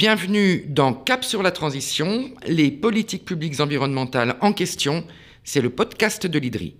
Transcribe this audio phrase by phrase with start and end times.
[0.00, 5.04] Bienvenue dans Cap sur la transition, les politiques publiques environnementales en question.
[5.44, 6.79] C'est le podcast de l'IDRI.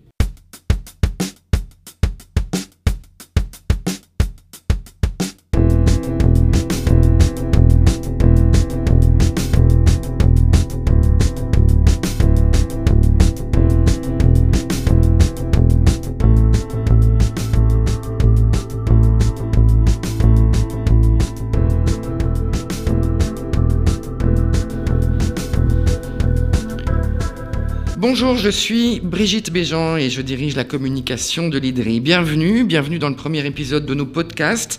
[28.23, 32.01] Bonjour, je suis Brigitte Béjean et je dirige la communication de l'IDRI.
[32.01, 34.78] Bienvenue, bienvenue dans le premier épisode de nos podcasts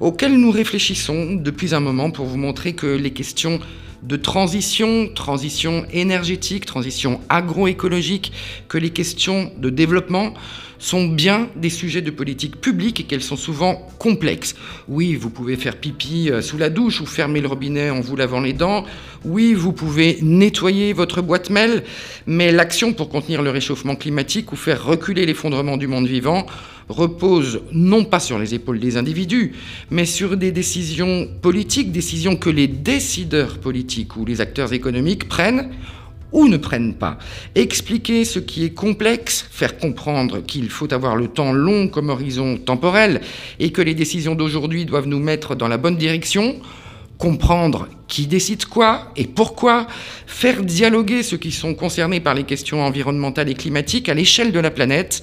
[0.00, 3.60] auxquels nous réfléchissons depuis un moment pour vous montrer que les questions
[4.02, 8.32] de transition, transition énergétique, transition agroécologique,
[8.68, 10.34] que les questions de développement
[10.78, 14.54] sont bien des sujets de politique publique et qu'elles sont souvent complexes.
[14.86, 18.16] Oui, vous pouvez faire pipi euh, sous la douche ou fermer le robinet en vous
[18.16, 18.84] lavant les dents.
[19.24, 21.82] Oui, vous pouvez nettoyer votre boîte mail,
[22.26, 26.46] mais l'action pour contenir le réchauffement climatique ou faire reculer l'effondrement du monde vivant
[26.88, 29.52] repose non pas sur les épaules des individus,
[29.90, 35.70] mais sur des décisions politiques, décisions que les décideurs politiques ou les acteurs économiques prennent
[36.32, 37.18] ou ne prennent pas.
[37.54, 42.58] Expliquer ce qui est complexe, faire comprendre qu'il faut avoir le temps long comme horizon
[42.58, 43.20] temporel
[43.58, 46.56] et que les décisions d'aujourd'hui doivent nous mettre dans la bonne direction,
[47.16, 49.86] comprendre qui décide quoi et pourquoi,
[50.26, 54.60] faire dialoguer ceux qui sont concernés par les questions environnementales et climatiques à l'échelle de
[54.60, 55.22] la planète,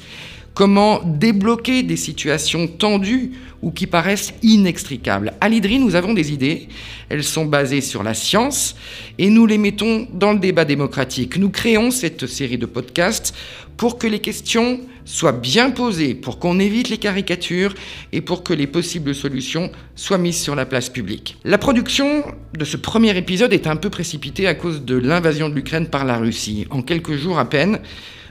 [0.56, 5.34] comment débloquer des situations tendues ou qui paraissent inextricables?
[5.42, 6.70] À l'IDRI, nous avons des idées,
[7.10, 8.76] elles sont basées sur la science
[9.20, 11.38] et nous les mettons dans le débat démocratique.
[11.38, 13.36] Nous créons cette série de podcasts
[13.78, 17.76] pour que les questions soient bien posées, pour qu'on évite les caricatures
[18.14, 21.38] et pour que les possibles solutions soient mises sur la place publique.
[21.44, 22.24] La production
[22.58, 26.06] de ce premier épisode est un peu précipitée à cause de l'invasion de l'Ukraine par
[26.06, 26.66] la Russie.
[26.70, 27.80] En quelques jours à peine,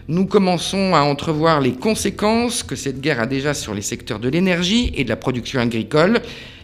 [0.08, 4.28] nous commençons à entrevoir les conséquences que cette guerre a déjà sur les secteurs de
[4.28, 6.20] l'énergie et de la production agricole,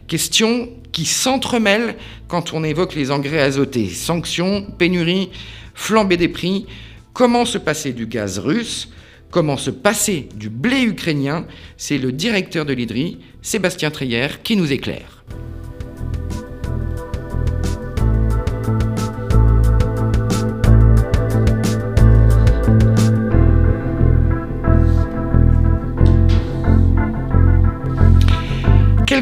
[0.06, 1.96] questions qui s'entremêlent
[2.28, 3.88] quand on évoque les engrais azotés.
[3.88, 5.30] Sanctions, pénuries,
[5.74, 6.66] flambée des prix,
[7.14, 8.88] comment se passer du gaz russe?
[9.30, 11.46] Comment se passer du blé ukrainien?
[11.76, 15.19] C'est le directeur de l'IDRI, Sébastien Treyer, qui nous éclaire.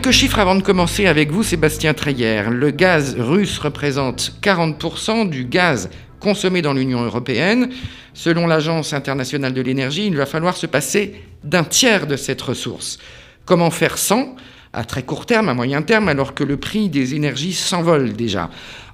[0.00, 2.44] Quelques chiffres avant de commencer avec vous, Sébastien Treyer.
[2.52, 7.70] Le gaz russe représente 40% du gaz consommé dans l'Union européenne.
[8.14, 13.00] Selon l'Agence internationale de l'énergie, il va falloir se passer d'un tiers de cette ressource.
[13.44, 14.36] Comment faire sans?
[14.78, 18.48] À très court terme, à moyen terme, alors que le prix des énergies s'envole déjà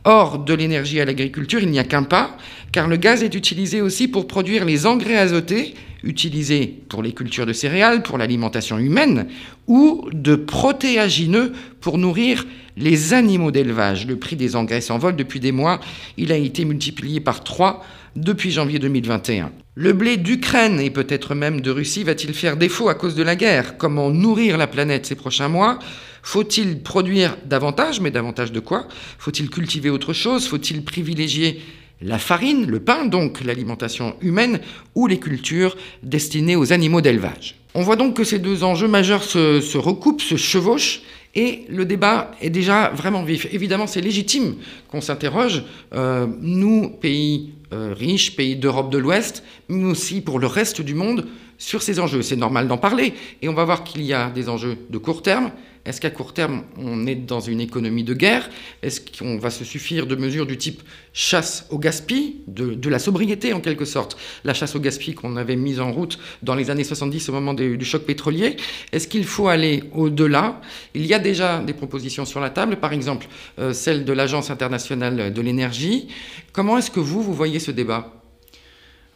[0.07, 2.37] Or, de l'énergie à l'agriculture, il n'y a qu'un pas,
[2.73, 7.47] car le gaz est utilisé aussi pour produire les engrais azotés utilisés pour les cultures
[7.47, 9.27] de céréales, pour l'alimentation humaine,
[9.67, 12.47] ou de protéagineux pour nourrir
[12.77, 14.07] les animaux d'élevage.
[14.07, 15.81] Le prix des engrais s'envole depuis des mois.
[16.19, 17.83] Il a été multiplié par 3
[18.17, 19.53] depuis janvier 2021.
[19.75, 23.37] Le blé d'Ukraine et peut-être même de Russie va-t-il faire défaut à cause de la
[23.37, 23.77] guerre?
[23.77, 25.79] Comment nourrir la planète ces prochains mois?
[26.23, 28.87] Faut-il produire davantage Mais davantage de quoi?
[29.19, 30.47] Faut-il cultiver autre chose?
[30.47, 31.61] Faut-il privilégier
[32.01, 34.61] la farine, le pain, donc l'alimentation humaine,
[34.95, 37.57] ou les cultures destinées aux animaux d'élevage?
[37.75, 41.03] On voit donc que ces deux enjeux majeurs se, recoupent, se chevauchent,
[41.35, 43.47] et le débat est déjà vraiment vif.
[43.53, 44.57] Évidemment, c'est légitime
[44.89, 45.65] qu'on s'interroge,
[45.95, 50.95] euh, nous, pays euh, riches, pays d'Europe de l'Ouest, mais aussi pour le reste du
[50.95, 51.27] monde,
[51.65, 52.23] sur ces enjeux.
[52.23, 55.23] C'est normal d'en parler, et on va voir qu'il y a des enjeux de court
[55.23, 55.51] terme,
[55.85, 58.49] est-ce qu'à court terme, on est dans une économie de guerre?
[58.83, 60.83] Est-ce qu'on va se suffire de mesures du type
[61.13, 64.17] chasse au gaspillage, de, la sobriété en quelque sorte?
[64.45, 67.53] La chasse au gaspillage qu'on avait mise en route dans les années 70 au moment
[67.53, 68.57] du choc pétrolier.
[68.93, 70.63] Est-ce qu'il faut aller au-delà?
[70.95, 73.27] Il y a déjà des propositions sur la table, par exemple
[73.59, 76.09] euh, celle de l'Agence internationale de l'énergie.
[76.53, 78.24] Comment est-ce que vous, vous voyez ce débat?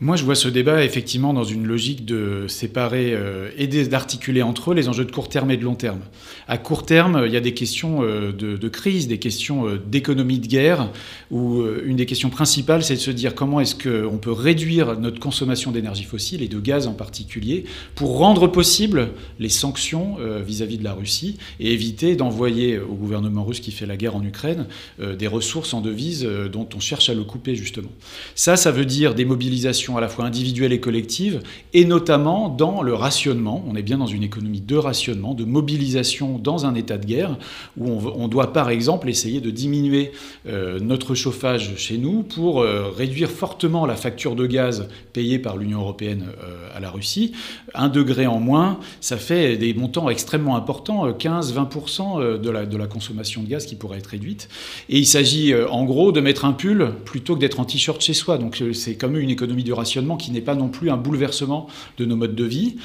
[0.00, 4.70] Moi, je vois ce débat effectivement dans une logique de séparer euh, et d'articuler entre
[4.70, 5.98] eux les enjeux de court terme et de long terme.
[6.46, 10.38] À court terme, il y a des questions euh, de, crise, des questions euh, d'économie
[10.38, 10.92] de guerre,
[11.32, 15.18] où une des questions principales, c'est de se dire comment est-ce qu'on peut réduire notre
[15.18, 17.64] consommation d'énergie fossile et de gaz en particulier
[17.96, 19.10] pour rendre possible
[19.40, 20.16] les sanctions
[20.46, 24.24] vis-à-vis de la Russie et éviter d'envoyer au gouvernement russe qui fait la guerre en
[24.24, 24.66] Ukraine
[24.98, 27.90] des ressources en devises dont on cherche à le couper justement.
[28.34, 31.40] Ça, ça veut dire des mobilisations à la fois individuelle et collective,
[31.72, 33.64] et notamment dans le rationnement.
[33.66, 37.38] On est bien dans une économie de rationnement, de mobilisation dans un état de guerre,
[37.76, 40.12] où on, doit par exemple essayer de diminuer
[40.46, 45.56] euh, notre chauffage chez nous pour euh, réduire fortement la facture de gaz payée par
[45.56, 47.32] l'Union européenne euh, à la Russie.
[47.74, 52.86] Un degré en moins, ça fait des montants extrêmement importants, 15-20% de la, de la
[52.86, 54.48] consommation de gaz qui pourrait être réduite.
[54.88, 58.14] Et il s'agit en gros de mettre un pull plutôt que d'être en t-shirt chez
[58.14, 58.38] soi.
[58.38, 62.04] Donc c'est comme une économie du rationnement qui n'est pas non plus un bouleversement de
[62.04, 62.76] nos modes de vie,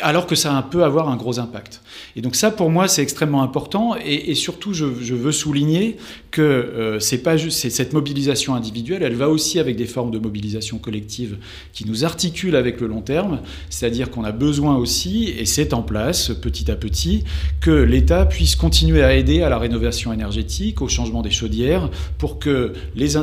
[0.00, 1.82] alors que ça peut avoir un gros impact.
[2.16, 3.96] Et donc ça, pour moi, c'est extrêmement important.
[4.04, 5.96] Et, surtout, je, veux souligner
[6.30, 10.78] que euh, pas juste cette mobilisation individuelle, elle va aussi avec des formes de mobilisation
[10.78, 11.38] collective
[11.72, 13.40] qui nous articulent avec le long terme.
[13.70, 17.24] C'est-à-dire qu'on a besoin aussi, et c'est en place petit à petit,
[17.60, 22.38] que l'État puisse continuer à aider à la rénovation énergétique, au changement des chaudières, pour
[22.38, 23.16] que les,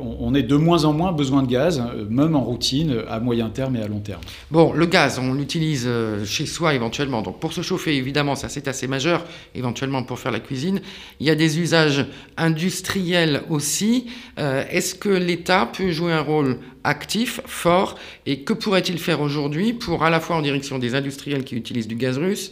[0.00, 3.50] on ait de moins en moins besoin de gaz, euh, même en routine, à moyen
[3.50, 4.20] terme et à long terme.
[4.50, 7.22] Bon, le gaz, on l'utilise euh, chez soi éventuellement.
[7.22, 9.24] Donc pour se chauffer, évidemment, ça c'est assez majeur,
[9.54, 10.80] éventuellement pour faire la cuisine.
[11.20, 12.06] Il y a des usages
[12.36, 14.06] industriels aussi.
[14.38, 17.96] Euh, est-ce que l'État peut jouer un rôle actif, fort,
[18.26, 21.88] et que pourrait-il faire aujourd'hui pour à la fois en direction des industriels qui utilisent
[21.88, 22.50] du gaz russe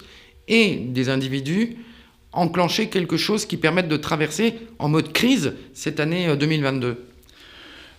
[0.48, 1.76] et des individus
[2.36, 6.94] enclencher quelque chose qui permette de traverser en mode crise cette année 2022 euh, euh,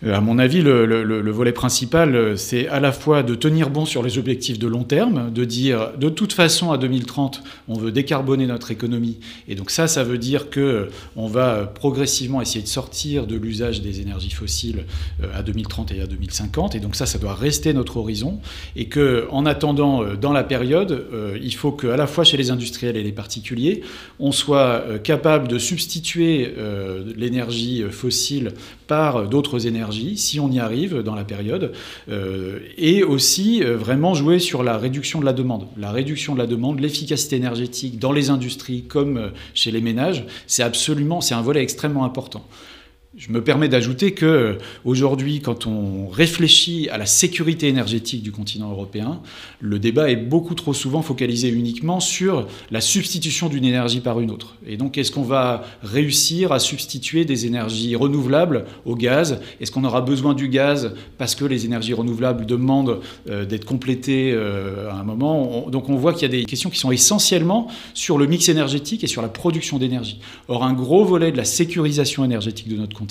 [0.05, 4.03] à mon avis, le, volet principal, euh, c'est à la fois de tenir bon sur
[4.03, 8.45] les objectifs de long terme, de dire de toute façon à 2030, on veut décarboner
[8.45, 9.17] notre économie.
[9.47, 13.35] Et donc ça, ça veut dire que euh, on va progressivement essayer de sortir de
[13.35, 14.85] l'usage des énergies fossiles
[15.33, 16.75] à 2030 et à 2050.
[16.75, 18.39] Et donc ça, ça doit rester notre horizon.
[18.75, 21.07] Et que, en attendant, dans la période,
[21.41, 23.81] il faut qu'à la fois chez les industriels et les particuliers,
[24.19, 26.53] on soit capable de substituer
[27.15, 28.53] l'énergie fossile
[28.87, 31.73] par d'autres énergies, si on y arrive dans la période,
[32.09, 35.67] euh, et aussi euh, vraiment jouer sur la réduction de la demande.
[35.77, 40.25] La réduction de la demande, l'efficacité énergétique dans les industries comme euh, chez les ménages,
[40.47, 42.45] c'est absolument, c'est un volet extrêmement important.
[43.17, 48.69] Je me permets d'ajouter que aujourd'hui, quand on réfléchit à la sécurité énergétique du continent
[48.69, 49.21] européen,
[49.59, 54.29] le débat est beaucoup trop souvent focalisé uniquement sur la substitution d'une énergie par une
[54.29, 54.57] autre.
[54.67, 59.41] Et donc, est-ce qu'on va réussir à substituer des énergies renouvelables au gaz?
[59.59, 62.99] Est-ce qu'on aura besoin du gaz parce que les énergies renouvelables demandent
[63.31, 65.71] euh, d'être complétées euh, à un moment?
[65.71, 69.03] Donc, on voit qu'il y a des questions qui sont essentiellement sur le mix énergétique
[69.03, 70.19] et sur la production d'énergie.
[70.49, 73.06] Or, un gros volet de la sécurisation énergétique de notre continent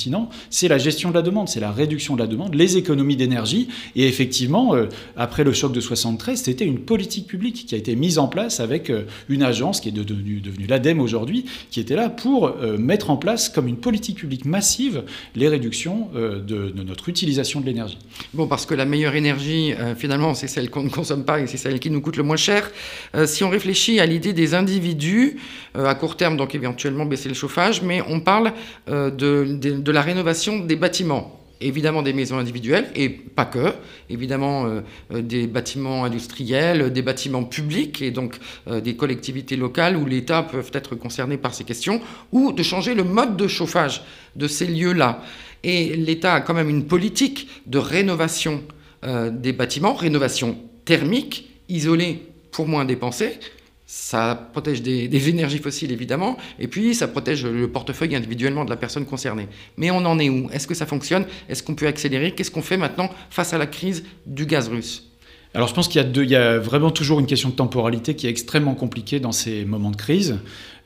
[0.50, 3.68] c'est la gestion de la demande, c'est la réduction de la demande, les économies d'énergie.
[3.94, 7.96] Et effectivement, euh, après le choc de 73, c'était une politique publique qui a été
[7.96, 12.08] mise en place avec euh, une agence qui est devenue, l'ADEME aujourd'hui, qui était là
[12.08, 15.04] pour euh, mettre en place comme une politique publique massive
[15.34, 17.98] les réductions de, notre utilisation de l'énergie.
[18.34, 21.56] Bon, parce que la meilleure énergie, finalement, c'est celle qu'on ne consomme pas et c'est
[21.56, 22.70] celle qui nous coûte le moins cher.
[23.26, 25.38] si on réfléchit à l'idée des individus,
[25.74, 28.52] à court terme, donc éventuellement baisser le chauffage, mais on parle
[28.88, 29.10] de,
[29.58, 33.74] de la rénovation des bâtiments évidemment des maisons individuelles et pas que,
[34.10, 34.80] évidemment euh,
[35.12, 38.36] euh, des bâtiments industriels, des bâtiments publics et donc
[38.68, 42.00] euh, des collectivités locales où l'État peuvent être concernés par ces questions,
[42.32, 44.02] ou de changer le mode de chauffage
[44.36, 45.22] de ces lieux-là.
[45.64, 48.62] Et l'État a quand même une politique de rénovation
[49.32, 53.38] des bâtiments, rénovation thermique, isolée pour moins dépenser,
[53.86, 58.76] ça protège des, énergies fossiles, évidemment, et puis ça protège le portefeuille individuellement de la
[58.76, 59.46] personne concernée.
[59.76, 60.50] Mais on en est où?
[60.52, 61.24] Est-ce que ça fonctionne?
[61.48, 62.32] Est-ce qu'on peut accélérer?
[62.32, 65.04] Qu'est-ce qu'on fait maintenant face à la crise du gaz russe?
[65.54, 68.74] Alors je pense qu'il y, a vraiment toujours une question de temporalité qui est extrêmement
[68.74, 70.38] compliquée dans ces moments de crise.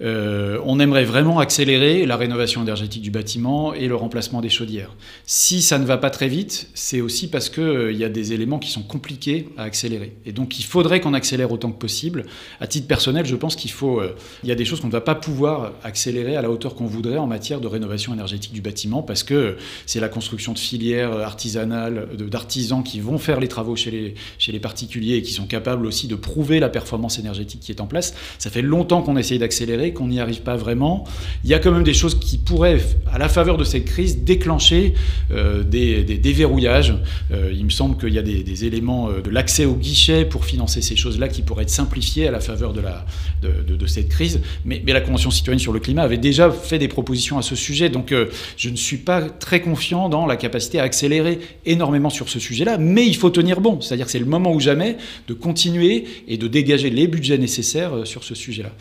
[0.02, 4.94] Euh, on aimerait vraiment accélérer la rénovation énergétique du bâtiment et le remplacement des chaudières.
[5.26, 8.32] Si ça ne va pas très vite, c'est aussi parce qu'il euh, y a des
[8.32, 10.16] éléments qui sont compliqués à accélérer.
[10.24, 12.24] Et donc il faudrait qu'on accélère autant que possible.
[12.60, 15.02] À titre personnel, je pense qu'il faut, euh, y a des choses qu'on ne va
[15.02, 19.02] pas pouvoir accélérer à la hauteur qu'on voudrait en matière de rénovation énergétique du bâtiment
[19.02, 23.90] parce que c'est la construction de filières artisanales, d'artisans qui vont faire les travaux chez
[23.90, 27.72] les, chez les particuliers et qui sont capables aussi de prouver la performance énergétique qui
[27.72, 28.14] est en place.
[28.38, 31.04] Ça fait longtemps qu'on essaye d'accélérer qu'on n'y arrive pas vraiment.
[31.44, 32.80] Il y a quand même des choses qui pourraient,
[33.12, 34.94] à la faveur de cette crise, déclencher
[35.30, 36.94] euh, des, déverrouillages.
[37.32, 40.44] Euh, il me semble qu'il y a des, éléments euh, de l'accès au guichet pour
[40.44, 43.04] financer ces choses-là qui pourraient être simplifiés à la faveur de, la,
[43.42, 44.40] de, cette crise.
[44.64, 47.88] Mais, la Convention citoyenne sur le climat avait déjà fait des propositions à ce sujet.
[47.88, 48.12] Donc
[48.56, 52.76] je ne suis pas très confiant dans la capacité à accélérer énormément sur ce sujet-là.
[52.78, 53.80] Mais il faut tenir bon.
[53.80, 54.96] C'est-à-dire que c'est le moment ou jamais
[55.28, 58.72] de continuer et de dégager les budgets nécessaires sur ce sujet-là.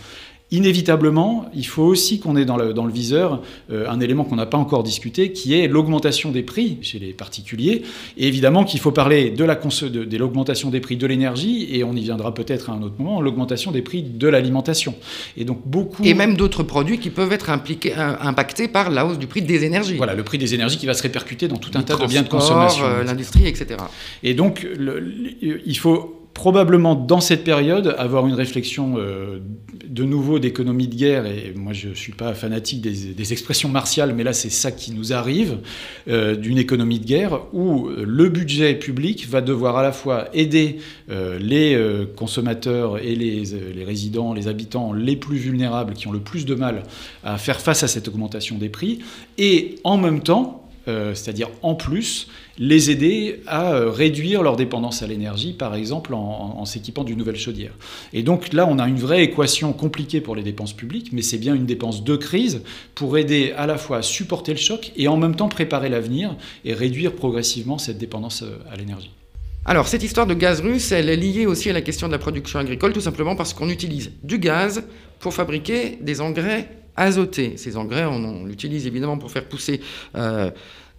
[0.51, 3.41] Inévitablement, il faut aussi qu'on ait dans le, dans le viseur
[3.71, 7.13] euh, un élément qu'on n'a pas encore discuté, qui est l'augmentation des prix chez les
[7.13, 7.83] particuliers.
[8.17, 11.83] Et évidemment qu'il faut parler de, la de, de l'augmentation des prix de l'énergie, et
[11.83, 14.95] on y viendra peut-être à un autre moment, l'augmentation des prix de l'alimentation.
[15.37, 16.03] Et donc beaucoup...
[16.03, 19.65] Et même d'autres produits qui peuvent être impliqués, impactés par la hausse du prix des
[19.65, 19.97] énergies.
[19.97, 22.23] Voilà, le prix des énergies qui va se répercuter dans tout un tas de biens
[22.23, 22.85] de consommation.
[22.85, 23.77] Euh, l'industrie, etc.
[24.23, 29.39] Et donc, le, il faut probablement dans cette période avoir une réflexion euh,
[29.86, 34.15] de nouveau d'économie de guerre, et moi je ne suis pas fanatique des, expressions martiales,
[34.15, 35.58] mais là c'est ça qui nous arrive,
[36.08, 40.77] euh, d'une économie de guerre où le budget public va devoir à la fois aider
[41.12, 41.77] euh, les
[42.15, 43.43] consommateurs et les,
[43.75, 46.84] les, résidents, les habitants les plus vulnérables qui ont le plus de mal
[47.25, 49.00] à faire face à cette augmentation des prix,
[49.38, 52.27] et en même temps, c'est-à-dire en plus,
[52.59, 57.38] les aider à euh, réduire leur dépendance à l'énergie, par exemple en, s'équipant d'une nouvelle
[57.38, 57.71] chaudière.
[58.12, 61.38] Et donc là, on a une vraie équation compliquée pour les dépenses publiques, mais c'est
[61.38, 62.62] bien une dépense de crise
[62.95, 66.36] pour aider à la fois à supporter le choc et en même temps préparer l'avenir
[66.65, 69.12] et réduire progressivement cette dépendance euh, à l'énergie.
[69.65, 72.19] Alors, cette histoire de gaz russe, elle est liée aussi à la question de la
[72.19, 74.83] production agricole, tout simplement parce qu'on utilise du gaz
[75.19, 77.53] pour fabriquer des engrais azotés.
[77.57, 79.81] Ces engrais, on, l'utilise évidemment pour faire pousser
[80.15, 80.51] euh,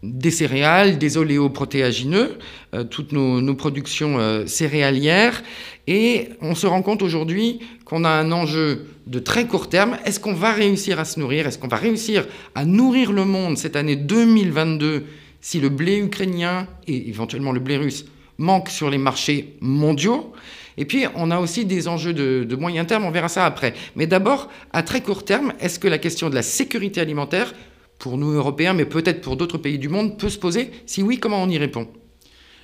[0.02, 2.38] des céréales, des oléoprotéagineux,
[2.75, 5.42] euh, toutes nos, productions euh, céréalières.
[5.87, 9.99] Et on se rend compte aujourd'hui qu'on a un enjeu de très court terme.
[10.04, 11.47] Est-ce qu'on va réussir à se nourrir?
[11.47, 15.04] Est-ce qu'on va réussir à nourrir le monde cette année 2022
[15.42, 18.07] si le blé ukrainien et éventuellement le blé russe
[18.38, 20.33] manquent sur les marchés mondiaux?
[20.81, 23.75] Et puis, on a aussi des enjeux de, moyen terme, on verra ça après.
[23.97, 27.53] Mais d'abord, à très court terme, est-ce que la question de la sécurité alimentaire
[27.99, 30.71] pour nous Européens, mais peut-être pour d'autres pays du monde, peut se poser?
[30.87, 31.87] Si oui, comment on y répond?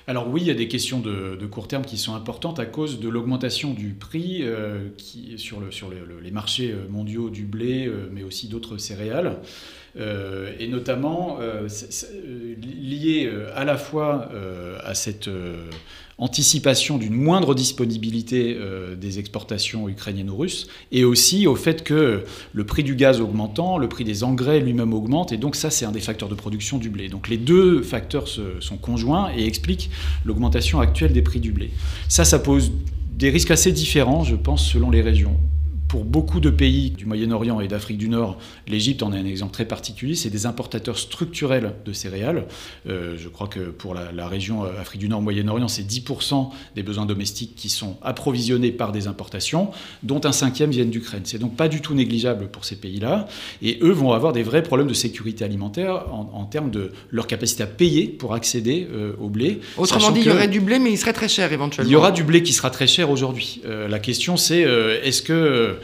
[0.07, 2.99] Alors oui, il y a des questions de, court terme qui sont importantes à cause
[2.99, 4.87] de l'augmentation du prix euh,
[5.35, 9.41] sur les marchés euh, mondiaux du blé, euh, mais aussi d'autres céréales.
[10.59, 11.39] Et notamment
[12.81, 14.29] lié à la fois
[14.83, 15.29] à cette
[16.17, 22.23] anticipation d'une moindre disponibilité euh, des exportations ukrainiennes ou russes, et aussi au fait que
[22.53, 25.85] le prix du gaz augmentant, le prix des engrais lui-même augmente, et donc ça c'est
[25.85, 27.07] un des facteurs de production du blé.
[27.07, 29.91] Donc les deux facteurs sont conjoints et expliquent
[30.25, 31.71] l'augmentation actuelle des prix du blé.
[32.09, 32.71] Ça, ça pose
[33.11, 35.37] des risques assez différents, je pense, selon les régions
[35.87, 39.53] pour beaucoup de pays du Moyen-Orient et d'Afrique du Nord, l'Égypte en est un exemple
[39.53, 42.45] très particulier, c'est des importateurs structurels de céréales.
[42.89, 46.83] Euh, je crois que pour la, région euh, Afrique du Nord, Moyen-Orient, c'est 10% des
[46.83, 49.71] besoins domestiques qui sont approvisionnés par des importations,
[50.03, 51.21] dont un cinquième viennent d'Ukraine.
[51.23, 53.27] C'est donc pas du tout négligeable pour ces pays-là.
[53.61, 57.63] Et eux vont avoir des vrais problèmes de sécurité alimentaire en, termes de leur capacité
[57.63, 59.59] à payer pour accéder euh, au blé.
[59.77, 61.89] Autrement dit, il y aurait du blé, mais il serait très cher éventuellement.
[61.89, 63.61] Il y aura du blé qui sera très cher aujourd'hui.
[63.65, 65.76] la question, c'est est-ce que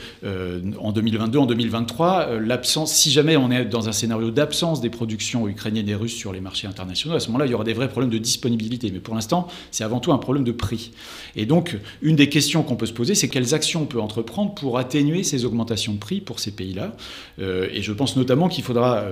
[0.79, 5.47] en 2022, en 2023, euh, si jamais on est dans un scénario d'absence des productions
[5.47, 7.89] ukrainiennes et russes sur les marchés internationaux, à ce moment-là, il y aura des vrais
[7.89, 8.91] problèmes de disponibilité.
[8.91, 10.91] Mais pour l'instant, c'est avant tout un problème de prix.
[11.35, 14.53] Et donc, une des questions qu'on peut se poser, c'est quelles actions on peut entreprendre
[14.53, 16.95] pour atténuer ces augmentations de prix pour ces pays-là.
[17.39, 19.03] Euh, et je pense notamment qu'il faudra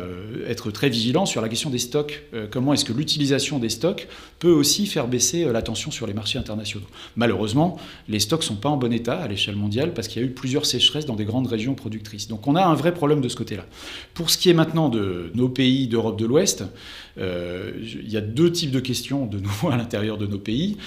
[0.47, 2.23] être très vigilant sur la question des stocks.
[2.51, 4.07] comment est-ce que l'utilisation des stocks
[4.39, 6.85] peut aussi faire baisser la tension sur les marchés internationaux?
[7.15, 10.25] Malheureusement, les stocks ne sont pas en bon état à l'échelle mondiale parce qu'il y
[10.25, 12.27] a eu plusieurs sécheresse dans des grandes régions productrices.
[12.27, 13.65] Donc on a un vrai problème de ce côté-là.
[14.13, 16.63] Pour ce qui est maintenant de nos pays d'Europe de l'Ouest,
[17.17, 20.77] euh, il y a deux types de questions de nouveau à l'intérieur de nos pays.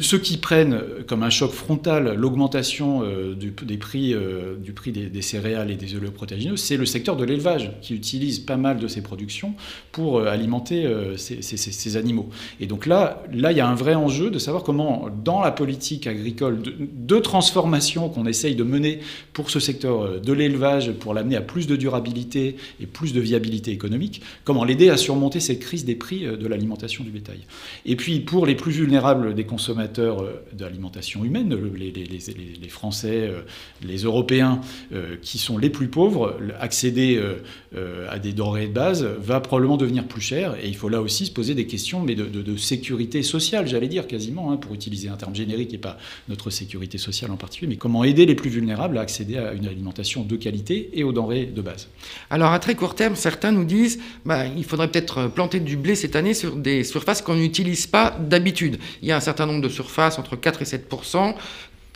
[0.00, 4.56] ceux qui prennent comme un choc frontal l'augmentation euh, du, des prix, euh,
[4.86, 8.88] des, céréales et des oléoprotéagineux, c'est le secteur de l'élevage qui utilise pas mal de
[8.88, 9.54] ces productions
[9.92, 12.28] pour alimenter ces, animaux.
[12.60, 15.50] Et donc là, là, il y a un vrai enjeu de savoir comment, dans la
[15.50, 19.00] politique agricole de, de transformation qu'on essaye de mener
[19.32, 23.72] pour ce secteur de l'élevage, pour l'amener à plus de durabilité et plus de viabilité
[23.72, 27.40] économique, comment l'aider à surmonter cette crise des prix euh, de l'alimentation du bétail.
[27.84, 33.42] Et puis pour les plus vulnérables des consommateurs euh, d'alimentation humaine, les, les, Français, euh,
[33.82, 34.60] les Européens
[35.22, 37.20] qui sont les plus pauvres, accéder
[38.08, 40.54] à des denrées de base va probablement devenir plus cher.
[40.62, 44.06] Et il faut là aussi se poser des questions mais de, sécurité sociale, j'allais dire
[44.06, 47.76] quasiment, hein, pour utiliser un terme générique et pas notre sécurité sociale en particulier, mais
[47.76, 51.46] comment aider les plus vulnérables à accéder à une alimentation de qualité et aux denrées
[51.46, 51.88] de base.
[52.30, 55.94] Alors à très court terme, certains nous disent bah, il faudrait peut-être planter du blé
[55.94, 58.78] cette année sur des surfaces qu'on n'utilise pas d'habitude.
[59.02, 60.88] Il y a un certain nombre de surfaces, entre 4 et 7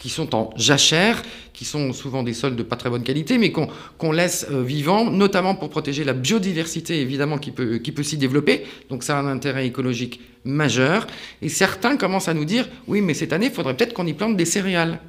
[0.04, 1.22] qui sont en jachère,
[1.54, 5.10] qui sont souvent des sols de pas très bonne qualité, mais qu'on laisse euh, vivants,
[5.10, 8.64] notamment pour protéger la biodiversité, évidemment, qui peut, qui peut s'y développer.
[8.90, 11.06] Donc ça a un intérêt écologique majeur.
[11.40, 14.12] Et certains commencent à nous dire, oui, mais cette année, il faudrait peut-être qu'on y
[14.12, 15.00] plante des céréales.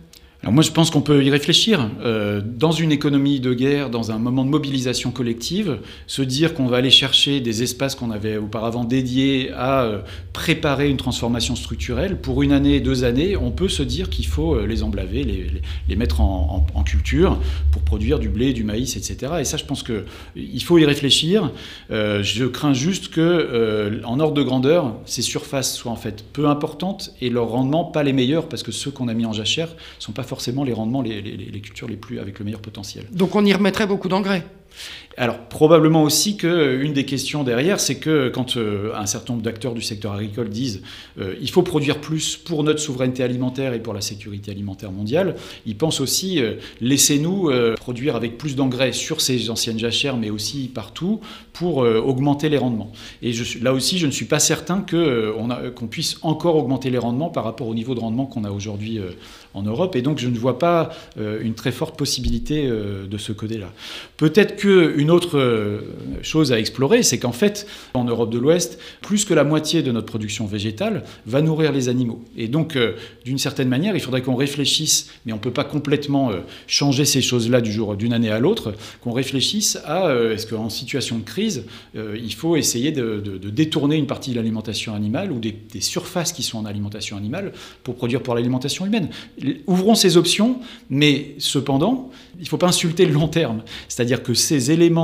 [0.52, 1.90] Moi, je pense qu'on peut y réfléchir.
[2.04, 6.68] Euh, dans une économie de guerre, dans un moment de mobilisation collective, se dire qu'on
[6.68, 10.02] va aller chercher des espaces qu'on avait auparavant dédiés à euh,
[10.34, 14.54] préparer une transformation structurelle, pour une année, deux années, on peut se dire qu'il faut
[14.54, 15.24] euh, les emblaver,
[15.88, 17.40] les, mettre en, culture
[17.72, 19.34] pour produire du blé, du maïs, etc.
[19.40, 21.52] Et ça, je pense qu'il faut y réfléchir.
[21.90, 27.14] je crains juste que, en ordre de grandeur, ces surfaces soient en fait peu importantes
[27.22, 30.12] et leur rendement pas les meilleurs, parce que ceux qu'on a mis en jachère sont
[30.12, 33.06] pas forcément les rendements, les, les, cultures les plus avec le meilleur potentiel.
[33.12, 34.46] Donc on y remettrait beaucoup d'engrais
[35.18, 39.74] alors probablement aussi qu'une des questions derrière, c'est que quand euh, un certain nombre d'acteurs
[39.74, 40.82] du secteur agricole disent
[41.20, 45.36] euh, il faut produire plus pour notre souveraineté alimentaire et pour la sécurité alimentaire mondiale,
[45.66, 50.70] ils pensent aussi euh, laissez-nous produire avec plus d'engrais sur ces anciennes jachères, mais aussi
[50.74, 51.22] partout,
[51.54, 52.92] pour augmenter les rendements.
[53.22, 53.32] Et
[53.62, 57.68] là aussi, je ne suis pas certain qu'on puisse encore augmenter les rendements par rapport
[57.68, 59.00] au niveau de rendement qu'on a aujourd'hui
[59.54, 59.96] en Europe.
[59.96, 63.72] Et donc je ne vois pas une très forte possibilité de ce côté-là.
[64.18, 64.56] Peut-être
[65.06, 65.82] qu'une autre euh,
[66.24, 69.92] chose à explorer, c'est qu'en fait, en Europe de l'Ouest, plus que la moitié de
[69.92, 72.24] notre production végétale va nourrir les animaux.
[72.36, 72.94] Et donc, euh,
[73.24, 77.06] d'une certaine manière, il faudrait qu'on réfléchisse, mais on ne peut pas complètement euh, changer
[77.06, 81.24] ces choses-là du jour d'une année à l'autre, qu'on réfléchisse à est-ce qu'en situation de
[81.24, 86.32] crise, il faut essayer de, détourner une partie de l'alimentation animale ou des, des, surfaces
[86.32, 87.52] qui sont en alimentation animale
[87.84, 89.10] pour produire pour l'alimentation humaine.
[89.68, 90.60] Ouvrons ces options,
[90.90, 93.64] mais cependant, il ne faut pas insulter le long terme.
[93.88, 94.95] C'est-à-dire que ces éléments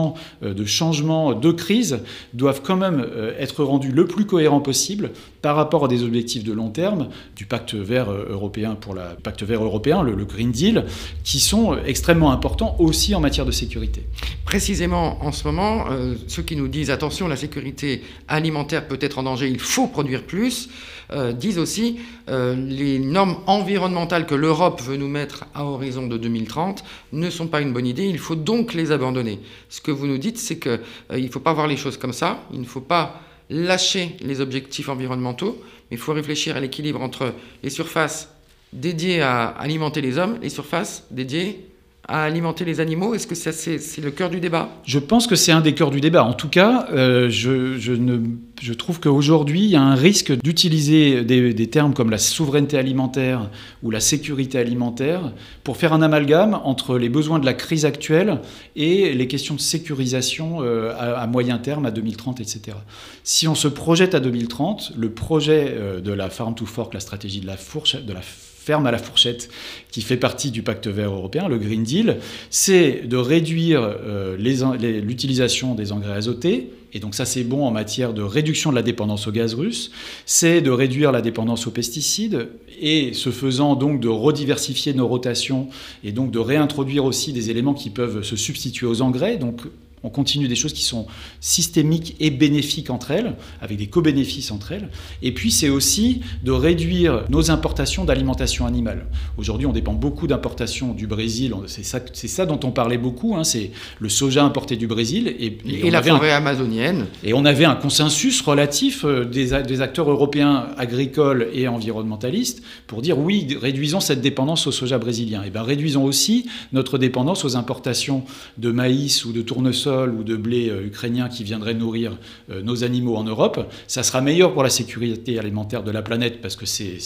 [0.44, 2.00] euh, de changement, de crise,
[2.34, 6.44] doivent quand même euh, être rendus le plus cohérent possible par rapport à des objectifs
[6.44, 10.52] de long terme du pacte vert euh, européen pour la pacte vert européen, le, Green
[10.52, 10.86] Deal,
[11.24, 14.06] qui sont extrêmement importants aussi en matière de sécurité.
[14.46, 15.86] Précisément en ce moment,
[16.28, 20.24] ceux qui nous disent attention, la sécurité alimentaire peut être en danger, il faut produire
[20.24, 20.70] plus.
[21.14, 26.16] Euh, disent aussi euh, les normes environnementales que l'Europe veut nous mettre à horizon de
[26.16, 29.42] 2030 ne sont pas une bonne idée, il faut donc les abandonner.
[29.82, 30.80] Que vous nous dites, c'est qu'il
[31.12, 34.40] euh, ne faut pas voir les choses comme ça, il ne faut pas lâcher les
[34.42, 35.58] objectifs environnementaux,
[35.90, 37.34] mais il faut réfléchir à l'équilibre entre
[37.64, 38.34] les surfaces
[38.74, 41.71] dédiées à alimenter les hommes, les surfaces dédiées
[42.08, 43.14] à alimenter les animaux?
[43.14, 44.70] Est-ce que c'est le cœur du débat?
[44.86, 46.24] Je pense que c'est un des cœurs du débat.
[46.24, 48.20] En tout cas, euh, je, je, ne,
[48.62, 53.50] je, trouve qu'aujourd'hui, il y a un risque d'utiliser des, termes comme la souveraineté alimentaire
[53.84, 55.32] ou la sécurité alimentaire
[55.64, 58.42] pour faire un amalgame entre les besoins de la crise actuelle
[58.76, 62.78] et les questions de sécurisation euh, à, moyen terme, à 2030, etc.
[63.24, 67.00] Si on se projette à 2030, le projet euh, de la Farm to Fork, la
[67.00, 68.22] stratégie de la fourche, de la
[68.64, 69.50] ferme à la fourchette
[69.90, 72.18] qui fait partie du pacte vert européen, le Green Deal,
[72.52, 76.70] c'est de réduire euh, l'utilisation des engrais azotés.
[76.94, 79.92] Et donc ça c'est bon en matière de réduction de la dépendance au gaz russe,
[80.26, 85.70] c'est de réduire la dépendance aux pesticides et ce faisant donc de rediversifier nos rotations
[86.04, 89.38] et donc de réintroduire aussi des éléments qui peuvent se substituer aux engrais.
[89.38, 89.62] Donc
[90.04, 91.06] on continue des choses qui sont
[91.40, 94.90] systémiques et bénéfiques entre elles, avec des co-bénéfices entre elles.
[95.22, 99.06] Et puis c'est aussi de réduire nos importations d'alimentation animale.
[99.38, 101.54] Aujourd'hui, on dépend beaucoup d'importations du Brésil.
[101.68, 103.36] C'est ça, ça, dont on parlait beaucoup.
[103.36, 107.06] Hein, c'est le soja importé du Brésil et, et, la forêt amazonienne.
[107.24, 113.02] Et on avait un consensus relatif euh, des, des, acteurs européens agricoles et environnementalistes pour
[113.02, 115.44] dire oui, réduisons cette dépendance au soja brésilien.
[115.44, 118.24] Et bien réduisons aussi notre dépendance aux importations
[118.58, 122.18] de maïs ou de tournesol ou de blé euh, ukrainien qui viendrait nourrir
[122.50, 126.42] euh, nos animaux en Europe, ça sera meilleur pour la sécurité alimentaire de la planète
[126.42, 127.00] parce que ces,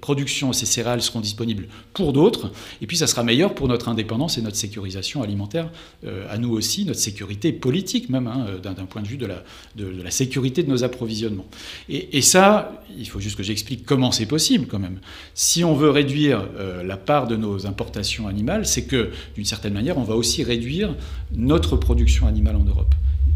[0.00, 2.50] productions, ces céréales seront disponibles pour d'autres,
[2.82, 5.70] et puis ça sera meilleur pour notre indépendance et notre sécurisation alimentaire,
[6.04, 10.10] euh, à nous aussi, notre sécurité politique même, hein, d'un point de vue de la,
[10.10, 11.46] sécurité de nos approvisionnements.
[11.88, 15.00] Et, ça, il faut juste que j'explique comment c'est possible quand même.
[15.34, 16.48] Si on veut réduire
[16.84, 20.94] la part de nos importations animales, c'est que d'une certaine manière, on va aussi réduire
[21.32, 22.94] notre production animale en Europe.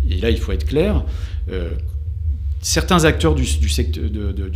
[0.08, 1.04] Et là, il faut être clair.
[1.50, 1.70] Euh,
[2.62, 3.44] certains acteurs du,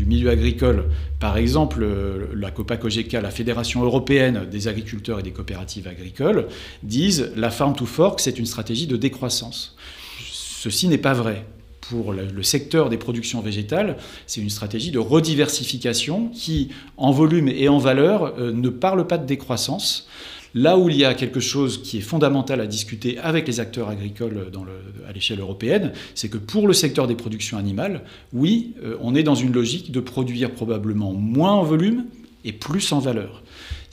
[0.06, 0.84] milieu agricole,
[1.18, 2.78] par exemple euh, la copa
[3.12, 6.46] la Fédération européenne des agriculteurs et des coopératives agricoles,
[6.82, 9.76] disent la farm to fork, c'est une stratégie de décroissance.
[10.22, 11.44] Ceci n'est pas vrai.
[11.90, 17.68] Pour le, secteur des productions végétales, c'est une stratégie de rediversification qui, en volume et
[17.68, 20.08] en valeur, euh, ne parle pas de décroissance.
[20.54, 23.88] Là où il y a quelque chose qui est fondamental à discuter avec les acteurs
[23.88, 24.50] agricoles
[25.08, 29.22] à l'échelle européenne, c'est que pour le secteur des productions animales, oui, euh, on est
[29.22, 32.06] dans une logique de produire probablement moins en volume
[32.44, 33.42] et plus en valeur.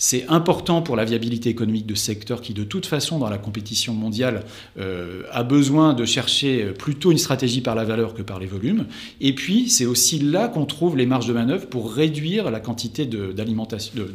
[0.06, 3.38] C'est important pour la viabilité économique de ce secteur qui, de toute façon, dans la
[3.38, 4.44] compétition mondiale,
[4.78, 8.86] euh, a besoin de chercher plutôt une stratégie par la valeur que par les volumes.
[9.22, 13.06] Et puis, c'est aussi là qu'on trouve les marges de manœuvre pour réduire la quantité
[13.06, 13.34] de,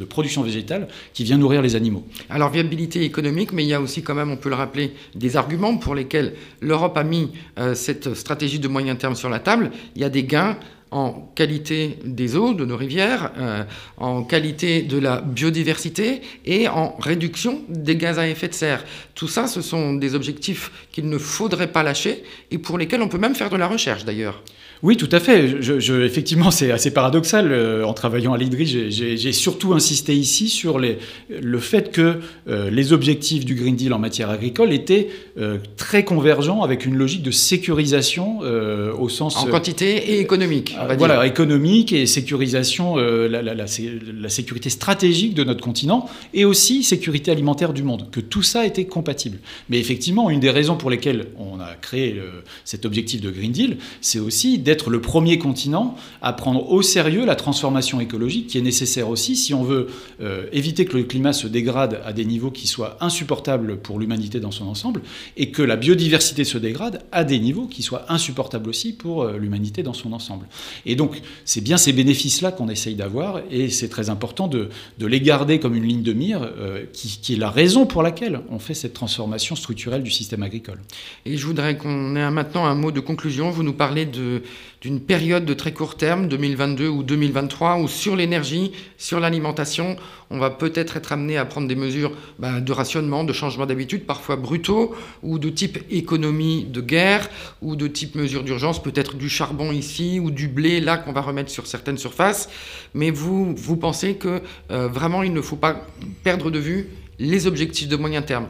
[0.05, 2.05] production végétale qui vient nourrir les animaux.
[2.29, 5.37] Alors, viabilité économique, mais il y a aussi quand même, on peut le rappeler, des
[5.37, 9.71] arguments pour lesquels l'Europe a mis euh, cette stratégie de moyen terme sur la table.
[9.95, 10.55] Il y a des gains
[10.91, 13.63] en qualité des eaux de nos rivières, euh,
[13.97, 18.83] en qualité de la biodiversité et en réduction des gaz à effet de serre.
[19.15, 23.07] Tout ça, ce sont des objectifs qu'il ne faudrait pas lâcher et pour lesquels on
[23.07, 24.43] peut même faire de la recherche d'ailleurs.
[24.81, 25.61] Oui, tout à fait.
[25.61, 27.51] Je, effectivement, c'est assez paradoxal.
[27.51, 32.69] Euh, en travaillant à l'IDRI, j'ai surtout insisté ici sur les, le fait que euh,
[32.69, 37.23] les objectifs du Green Deal en matière agricole étaient euh, très convergents avec une logique
[37.23, 39.35] de sécurisation au sens...
[39.37, 40.75] En quantité et économique.
[40.97, 46.83] voilà, économique et sécurisation, la, la, la, la, sécurité stratégique de notre continent et aussi
[46.83, 48.09] sécurité alimentaire du monde.
[48.11, 49.39] Que tout ça était compatible.
[49.69, 52.21] Mais effectivement, une des raisons pour lesquelles on a créé
[52.63, 57.25] cet objectif de Green Deal, c'est aussi d'être le premier continent à prendre au sérieux
[57.25, 59.87] la transformation écologique qui est nécessaire aussi si on veut
[60.21, 64.39] euh, éviter que le climat se dégrade à des niveaux qui soient insupportables pour l'humanité
[64.39, 65.01] dans son ensemble
[65.37, 69.37] et que la biodiversité se dégrade à des niveaux qui soient insupportables aussi pour euh,
[69.37, 70.45] l'humanité dans son ensemble.
[70.85, 75.19] Et donc c'est bien ces bénéfices-là qu'on essaye d'avoir et c'est très important de, les
[75.19, 78.59] garder comme une ligne de mire euh, qui, qui, est la raison pour laquelle on
[78.59, 80.79] fait cette transformation structurelle du système agricole.
[81.25, 83.49] Et je voudrais qu'on ait maintenant un mot de conclusion.
[83.49, 84.43] Vous nous parlez de
[84.81, 89.97] d'une période de très court terme, 2022 ou 2023, où sur l'énergie, sur l'alimentation,
[90.29, 94.05] on va peut-être être amené à prendre des mesures bah, de rationnement, de changement d'habitude,
[94.05, 97.29] parfois brutaux, ou de type économie de guerre,
[97.61, 101.21] ou de type mesures d'urgence, peut-être du charbon ici, ou du blé là qu'on va
[101.21, 102.49] remettre sur certaines surfaces.
[102.93, 104.41] Mais vous, vous pensez que
[104.71, 105.85] euh, vraiment il ne faut pas
[106.23, 106.87] perdre de vue
[107.19, 108.47] les objectifs de moyen terme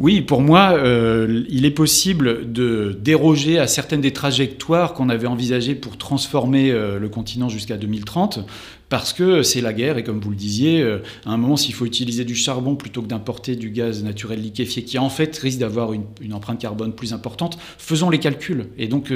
[0.00, 5.28] oui, pour moi, euh, il est possible de déroger à certaines des trajectoires qu'on avait
[5.28, 8.40] envisagées pour transformer euh, le continent jusqu'à 2030,
[8.88, 11.74] parce que c'est la guerre, et comme vous le disiez, euh, à un moment, s'il
[11.74, 15.58] faut utiliser du charbon plutôt que d'importer du gaz naturel liquéfié, qui en fait risque
[15.58, 18.68] d'avoir une, empreinte carbone plus importante, faisons les calculs.
[18.78, 19.12] Et donc,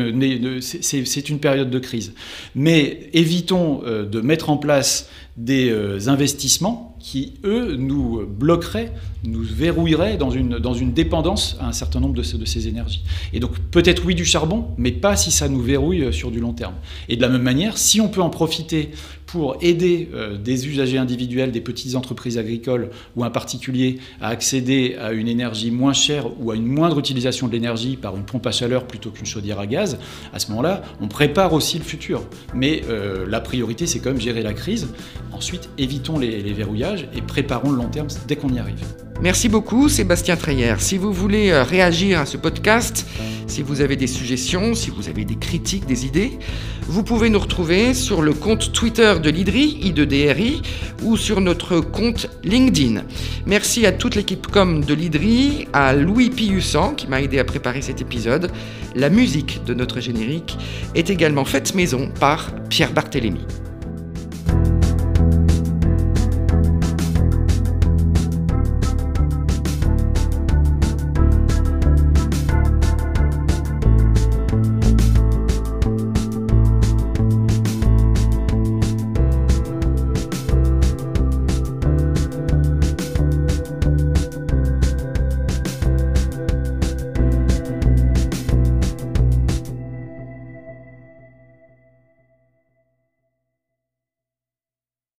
[0.61, 2.15] c'est une période de crise.
[2.55, 8.93] Mais évitons de mettre en place des investissements qui, eux, nous bloqueraient,
[9.25, 13.03] nous verrouilleraient dans une, dans une dépendance à un certain nombre de, de ces énergies.
[13.33, 16.53] Et donc peut-être oui du charbon, mais pas si ça nous verrouille sur du long
[16.53, 16.75] terme.
[17.09, 18.91] Et de la même manière, si on peut en profiter
[19.27, 24.97] pour aider euh, des usagers individuels, des petites entreprises agricoles ou un particulier à accéder
[25.01, 28.47] à une énergie moins chère ou à une moindre utilisation de l'énergie par une pompe
[28.47, 29.99] à chaleur plutôt qu'une chaudière à gaz,
[30.33, 32.23] à ce moment-là, on prépare aussi le futur.
[32.55, 34.89] Mais euh, la priorité, c'est quand même gérer la crise.
[35.33, 39.08] Ensuite, évitons les, les verrouillages et préparons le long terme dès qu'on y arrive.
[39.21, 40.75] Merci beaucoup Sébastien Treyer.
[40.79, 43.05] Si vous voulez euh, réagir à ce podcast,
[43.49, 46.39] si vous avez des suggestions, si vous avez des critiques, des idées,
[46.87, 50.63] vous pouvez nous retrouver sur le compte Twitter de l'IDRI, I2DRI,
[51.03, 53.03] ou sur notre compte LinkedIn.
[53.45, 57.83] Merci à toute l'équipe com de l'IDRI, à Louis Piussan qui m'a aidé à préparer
[57.83, 58.53] cet épisode.
[58.95, 60.57] La musique de notre générique
[60.95, 63.41] est également faite maison par Pierre Barthélémy.